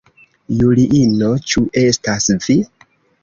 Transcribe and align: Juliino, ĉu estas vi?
Juliino, 0.61 1.29
ĉu 1.53 1.63
estas 1.83 2.31
vi? 2.49 2.57